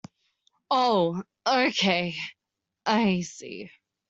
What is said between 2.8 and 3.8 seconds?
I see.